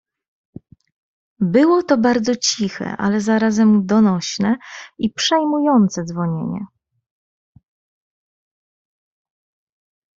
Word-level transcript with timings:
"Było 1.39 1.83
to 1.83 1.97
bardzo 1.97 2.35
ciche, 2.35 2.95
ale 2.97 3.21
zarazem 3.21 3.85
donośne 3.85 4.57
i 4.97 5.13
przejmujące 5.13 6.03
dzwonienie." 6.05 6.65